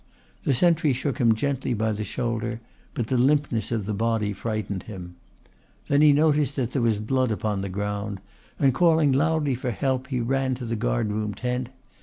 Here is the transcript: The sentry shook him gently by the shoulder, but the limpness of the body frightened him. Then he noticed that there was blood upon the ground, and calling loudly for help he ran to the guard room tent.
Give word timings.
The 0.45 0.55
sentry 0.55 0.93
shook 0.93 1.19
him 1.19 1.35
gently 1.35 1.75
by 1.75 1.91
the 1.91 2.03
shoulder, 2.03 2.59
but 2.95 3.05
the 3.05 3.19
limpness 3.19 3.71
of 3.71 3.85
the 3.85 3.93
body 3.93 4.33
frightened 4.33 4.81
him. 4.89 5.15
Then 5.89 6.01
he 6.01 6.11
noticed 6.11 6.55
that 6.55 6.71
there 6.73 6.81
was 6.81 6.97
blood 6.97 7.29
upon 7.29 7.61
the 7.61 7.69
ground, 7.69 8.19
and 8.57 8.73
calling 8.73 9.11
loudly 9.11 9.53
for 9.53 9.69
help 9.69 10.07
he 10.07 10.19
ran 10.19 10.55
to 10.55 10.65
the 10.65 10.75
guard 10.75 11.11
room 11.11 11.35
tent. 11.35 11.69